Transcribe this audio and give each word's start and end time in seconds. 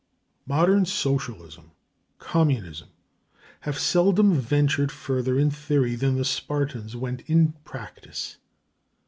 Modern 0.47 0.87
socialism, 0.87 1.73
communism, 2.17 2.89
have 3.59 3.77
seldom 3.77 4.33
ventured 4.33 4.91
further 4.91 5.37
in 5.37 5.51
theory 5.51 5.93
than 5.93 6.15
the 6.15 6.25
Spartans 6.25 6.95
went 6.95 7.21
in 7.29 7.53
practice. 7.65 8.37